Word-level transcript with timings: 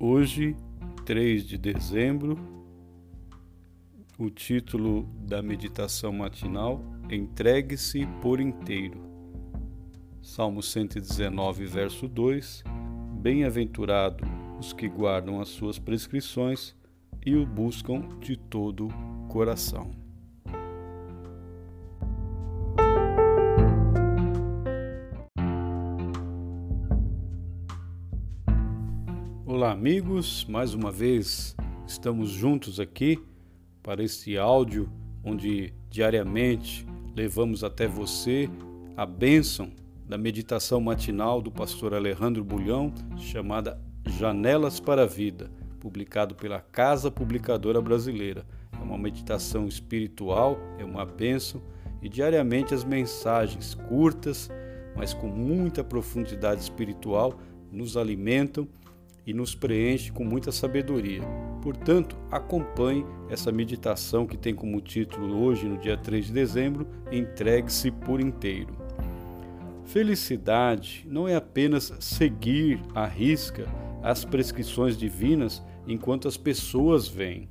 Hoje, 0.00 0.54
3 1.04 1.44
de 1.44 1.58
dezembro, 1.58 2.38
o 4.16 4.30
título 4.30 5.08
da 5.26 5.42
meditação 5.42 6.12
matinal: 6.12 6.80
Entregue-se 7.10 8.06
por 8.22 8.40
inteiro. 8.40 9.00
Salmo 10.22 10.62
119, 10.62 11.66
verso 11.66 12.06
2: 12.06 12.62
Bem-aventurado 13.20 14.24
os 14.60 14.72
que 14.72 14.88
guardam 14.88 15.40
as 15.40 15.48
suas 15.48 15.80
prescrições 15.80 16.76
e 17.26 17.34
o 17.34 17.44
buscam 17.44 18.08
de 18.20 18.36
todo 18.36 18.86
coração. 19.28 19.90
Olá, 29.58 29.72
amigos, 29.72 30.46
mais 30.48 30.72
uma 30.72 30.92
vez 30.92 31.56
estamos 31.84 32.30
juntos 32.30 32.78
aqui 32.78 33.20
para 33.82 34.04
este 34.04 34.38
áudio 34.38 34.88
onde 35.24 35.74
diariamente 35.90 36.86
levamos 37.12 37.64
até 37.64 37.88
você 37.88 38.48
a 38.96 39.04
bênção 39.04 39.72
da 40.08 40.16
meditação 40.16 40.80
matinal 40.80 41.42
do 41.42 41.50
pastor 41.50 41.92
Alejandro 41.92 42.44
Bulhão, 42.44 42.94
chamada 43.16 43.82
Janelas 44.06 44.78
para 44.78 45.02
a 45.02 45.06
Vida, 45.06 45.50
publicado 45.80 46.36
pela 46.36 46.60
Casa 46.60 47.10
Publicadora 47.10 47.82
Brasileira. 47.82 48.46
É 48.80 48.84
uma 48.84 48.96
meditação 48.96 49.66
espiritual, 49.66 50.56
é 50.78 50.84
uma 50.84 51.04
bênção 51.04 51.60
e 52.00 52.08
diariamente 52.08 52.74
as 52.74 52.84
mensagens 52.84 53.74
curtas, 53.74 54.48
mas 54.94 55.12
com 55.12 55.26
muita 55.26 55.82
profundidade 55.82 56.60
espiritual, 56.60 57.36
nos 57.72 57.96
alimentam 57.96 58.68
e 59.28 59.34
nos 59.34 59.54
preenche 59.54 60.10
com 60.10 60.24
muita 60.24 60.50
sabedoria. 60.50 61.20
Portanto, 61.60 62.16
acompanhe 62.30 63.04
essa 63.28 63.52
meditação 63.52 64.26
que 64.26 64.38
tem 64.38 64.54
como 64.54 64.80
título 64.80 65.44
hoje, 65.44 65.68
no 65.68 65.76
dia 65.76 65.98
3 65.98 66.28
de 66.28 66.32
dezembro, 66.32 66.88
Entregue-se 67.12 67.90
por 67.90 68.22
inteiro. 68.22 68.74
Felicidade 69.84 71.06
não 71.06 71.28
é 71.28 71.36
apenas 71.36 71.92
seguir 72.00 72.80
à 72.94 73.04
risca 73.04 73.66
as 74.02 74.24
prescrições 74.24 74.96
divinas 74.96 75.62
enquanto 75.86 76.26
as 76.26 76.38
pessoas 76.38 77.06
vêm. 77.06 77.50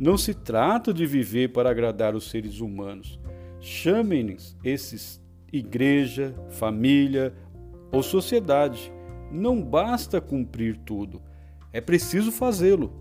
Não 0.00 0.18
se 0.18 0.34
trata 0.34 0.92
de 0.92 1.06
viver 1.06 1.52
para 1.52 1.70
agradar 1.70 2.16
os 2.16 2.28
seres 2.28 2.58
humanos. 2.58 3.16
Chamem-nos 3.60 4.56
esses 4.64 5.22
igreja, 5.52 6.34
família 6.50 7.32
ou 7.92 8.02
sociedade 8.02 8.92
não 9.30 9.62
basta 9.62 10.20
cumprir 10.20 10.76
tudo, 10.78 11.20
é 11.72 11.80
preciso 11.80 12.32
fazê-lo 12.32 12.92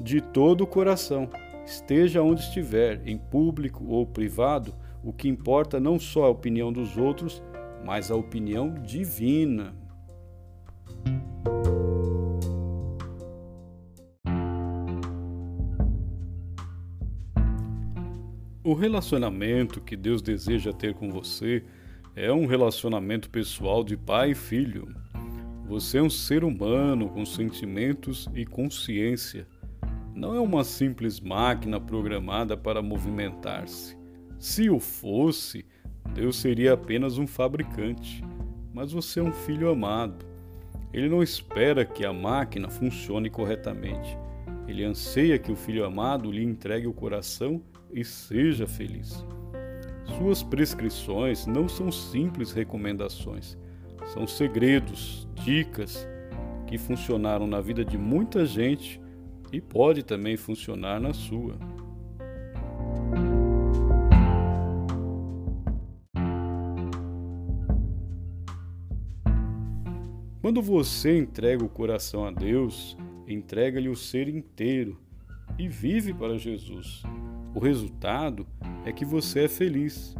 de 0.00 0.20
todo 0.20 0.62
o 0.62 0.66
coração. 0.66 1.28
Esteja 1.64 2.22
onde 2.22 2.42
estiver, 2.42 3.00
em 3.06 3.16
público 3.16 3.84
ou 3.86 4.06
privado, 4.06 4.74
o 5.02 5.12
que 5.12 5.28
importa 5.28 5.78
não 5.78 5.98
só 5.98 6.24
a 6.24 6.30
opinião 6.30 6.72
dos 6.72 6.96
outros, 6.96 7.42
mas 7.84 8.10
a 8.10 8.16
opinião 8.16 8.74
divina. 8.74 9.74
O 18.64 18.72
relacionamento 18.72 19.80
que 19.80 19.94
Deus 19.94 20.22
deseja 20.22 20.72
ter 20.72 20.94
com 20.94 21.10
você 21.10 21.62
é 22.16 22.32
um 22.32 22.46
relacionamento 22.46 23.28
pessoal 23.28 23.84
de 23.84 23.96
pai 23.96 24.30
e 24.30 24.34
filho. 24.34 25.03
Você 25.74 25.98
é 25.98 26.02
um 26.04 26.08
ser 26.08 26.44
humano 26.44 27.08
com 27.08 27.26
sentimentos 27.26 28.28
e 28.32 28.46
consciência. 28.46 29.44
Não 30.14 30.32
é 30.32 30.38
uma 30.38 30.62
simples 30.62 31.18
máquina 31.18 31.80
programada 31.80 32.56
para 32.56 32.80
movimentar-se. 32.80 33.98
Se 34.38 34.70
o 34.70 34.78
fosse, 34.78 35.66
Deus 36.14 36.36
seria 36.36 36.74
apenas 36.74 37.18
um 37.18 37.26
fabricante. 37.26 38.22
Mas 38.72 38.92
você 38.92 39.18
é 39.18 39.22
um 39.24 39.32
filho 39.32 39.68
amado. 39.68 40.24
Ele 40.92 41.08
não 41.08 41.20
espera 41.20 41.84
que 41.84 42.06
a 42.06 42.12
máquina 42.12 42.70
funcione 42.70 43.28
corretamente. 43.28 44.16
Ele 44.68 44.84
anseia 44.84 45.40
que 45.40 45.50
o 45.50 45.56
filho 45.56 45.84
amado 45.84 46.30
lhe 46.30 46.44
entregue 46.44 46.86
o 46.86 46.94
coração 46.94 47.60
e 47.92 48.04
seja 48.04 48.64
feliz. 48.64 49.26
Suas 50.18 50.40
prescrições 50.40 51.48
não 51.48 51.68
são 51.68 51.90
simples 51.90 52.52
recomendações 52.52 53.58
são 54.12 54.26
segredos, 54.26 55.28
dicas 55.34 56.06
que 56.66 56.78
funcionaram 56.78 57.46
na 57.46 57.60
vida 57.60 57.84
de 57.84 57.96
muita 57.96 58.44
gente 58.44 59.00
e 59.52 59.60
pode 59.60 60.02
também 60.02 60.36
funcionar 60.36 61.00
na 61.00 61.12
sua. 61.12 61.58
Quando 70.40 70.60
você 70.60 71.16
entrega 71.16 71.64
o 71.64 71.68
coração 71.68 72.26
a 72.26 72.30
Deus, 72.30 72.98
entrega-lhe 73.26 73.88
o 73.88 73.96
ser 73.96 74.28
inteiro 74.28 75.00
e 75.58 75.68
vive 75.68 76.12
para 76.12 76.36
Jesus. 76.36 77.02
O 77.54 77.58
resultado 77.58 78.46
é 78.84 78.92
que 78.92 79.04
você 79.04 79.44
é 79.44 79.48
feliz. 79.48 80.14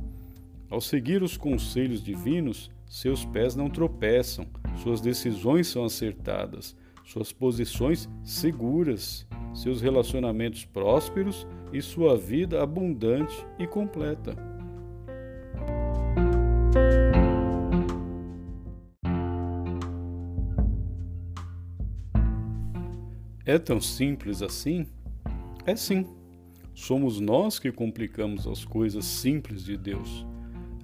Ao 0.70 0.80
seguir 0.80 1.22
os 1.22 1.36
conselhos 1.36 2.02
divinos, 2.02 2.70
seus 2.94 3.24
pés 3.24 3.56
não 3.56 3.68
tropeçam, 3.68 4.46
suas 4.76 5.00
decisões 5.00 5.66
são 5.66 5.84
acertadas, 5.84 6.76
suas 7.04 7.32
posições 7.32 8.08
seguras, 8.22 9.26
seus 9.52 9.82
relacionamentos 9.82 10.64
prósperos 10.64 11.44
e 11.72 11.82
sua 11.82 12.16
vida 12.16 12.62
abundante 12.62 13.44
e 13.58 13.66
completa. 13.66 14.36
É 23.44 23.58
tão 23.58 23.80
simples 23.80 24.40
assim? 24.40 24.86
É 25.66 25.74
sim. 25.74 26.06
Somos 26.72 27.18
nós 27.18 27.58
que 27.58 27.72
complicamos 27.72 28.46
as 28.46 28.64
coisas 28.64 29.04
simples 29.04 29.64
de 29.64 29.76
Deus 29.76 30.24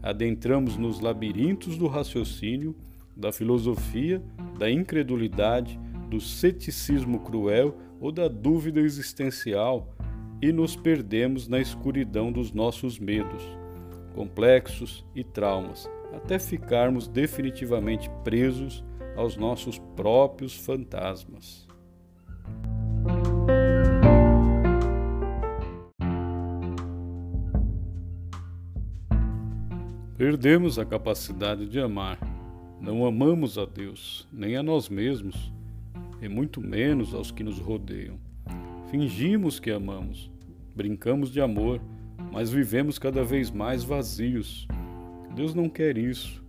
adentramos 0.02 0.76
nos 0.76 1.00
labirintos 1.00 1.76
do 1.76 1.86
raciocínio, 1.86 2.74
da 3.16 3.32
filosofia, 3.32 4.22
da 4.58 4.70
incredulidade, 4.70 5.78
do 6.08 6.20
ceticismo 6.20 7.20
cruel 7.20 7.76
ou 8.00 8.10
da 8.10 8.28
dúvida 8.28 8.80
existencial 8.80 9.94
e 10.42 10.52
nos 10.52 10.74
perdemos 10.74 11.46
na 11.46 11.60
escuridão 11.60 12.32
dos 12.32 12.52
nossos 12.52 12.98
medos, 12.98 13.42
complexos 14.14 15.04
e 15.14 15.22
traumas, 15.22 15.88
até 16.12 16.38
ficarmos 16.38 17.06
definitivamente 17.06 18.10
presos 18.24 18.82
aos 19.16 19.36
nossos 19.36 19.78
próprios 19.94 20.56
fantasmas. 20.56 21.69
Perdemos 30.20 30.78
a 30.78 30.84
capacidade 30.84 31.66
de 31.66 31.80
amar. 31.80 32.18
Não 32.78 33.06
amamos 33.06 33.56
a 33.56 33.64
Deus, 33.64 34.28
nem 34.30 34.54
a 34.54 34.62
nós 34.62 34.86
mesmos, 34.86 35.50
e 36.20 36.28
muito 36.28 36.60
menos 36.60 37.14
aos 37.14 37.30
que 37.30 37.42
nos 37.42 37.58
rodeiam. 37.58 38.18
Fingimos 38.90 39.58
que 39.58 39.70
amamos, 39.70 40.30
brincamos 40.76 41.32
de 41.32 41.40
amor, 41.40 41.80
mas 42.30 42.50
vivemos 42.50 42.98
cada 42.98 43.24
vez 43.24 43.50
mais 43.50 43.82
vazios. 43.82 44.68
Deus 45.34 45.54
não 45.54 45.70
quer 45.70 45.96
isso. 45.96 46.44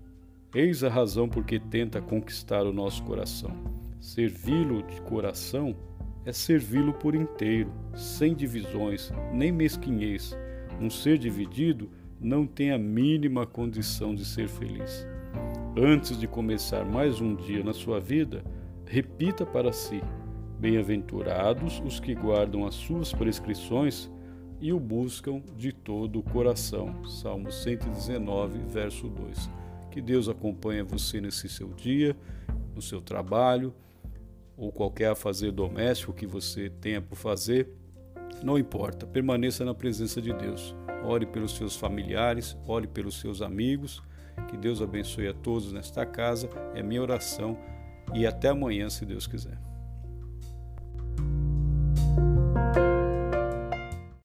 Eis 0.53 0.83
a 0.83 0.89
razão 0.89 1.29
por 1.29 1.45
que 1.45 1.57
tenta 1.57 2.01
conquistar 2.01 2.65
o 2.65 2.73
nosso 2.73 3.01
coração. 3.03 3.51
Servi-lo 4.01 4.83
de 4.83 4.99
coração 5.03 5.73
é 6.25 6.33
servi-lo 6.33 6.91
por 6.91 7.15
inteiro, 7.15 7.71
sem 7.95 8.35
divisões, 8.35 9.13
nem 9.31 9.49
mesquinhez. 9.49 10.37
Um 10.77 10.89
ser 10.89 11.17
dividido 11.17 11.89
não 12.21 12.45
tem 12.45 12.71
a 12.71 12.77
mínima 12.77 13.47
condição 13.47 14.13
de 14.13 14.23
ser 14.23 14.47
feliz. 14.47 15.07
Antes 15.75 16.19
de 16.19 16.27
começar 16.27 16.85
mais 16.85 17.19
um 17.19 17.35
dia 17.35 17.63
na 17.63 17.73
sua 17.73 17.99
vida, 17.99 18.43
repita 18.85 19.43
para 19.43 19.73
si: 19.73 20.01
Bem-aventurados 20.59 21.81
os 21.83 21.99
que 21.99 22.13
guardam 22.13 22.67
as 22.67 22.75
suas 22.75 23.11
prescrições 23.11 24.11
e 24.59 24.71
o 24.71 24.79
buscam 24.79 25.41
de 25.57 25.73
todo 25.73 26.19
o 26.19 26.23
coração. 26.23 27.03
Salmo 27.05 27.51
119, 27.51 28.59
verso 28.67 29.07
2. 29.07 29.49
Que 29.89 29.99
Deus 29.99 30.29
acompanhe 30.29 30.83
você 30.83 31.19
nesse 31.19 31.49
seu 31.49 31.69
dia, 31.69 32.15
no 32.75 32.81
seu 32.81 33.01
trabalho, 33.01 33.73
ou 34.55 34.71
qualquer 34.71 35.09
afazer 35.09 35.51
doméstico 35.51 36.13
que 36.13 36.27
você 36.27 36.69
tenha 36.69 37.01
por 37.01 37.15
fazer. 37.15 37.67
Não 38.43 38.57
importa, 38.57 39.05
permaneça 39.05 39.63
na 39.63 39.73
presença 39.73 40.21
de 40.21 40.33
Deus 40.33 40.75
ore 41.03 41.25
pelos 41.25 41.55
seus 41.55 41.75
familiares, 41.75 42.57
ore 42.67 42.87
pelos 42.87 43.19
seus 43.19 43.41
amigos. 43.41 44.01
Que 44.49 44.57
Deus 44.57 44.81
abençoe 44.81 45.27
a 45.27 45.33
todos 45.33 45.71
nesta 45.71 46.05
casa, 46.05 46.49
é 46.73 46.81
minha 46.81 47.01
oração 47.01 47.57
e 48.13 48.25
até 48.25 48.49
amanhã, 48.49 48.89
se 48.89 49.05
Deus 49.05 49.27
quiser. 49.27 49.57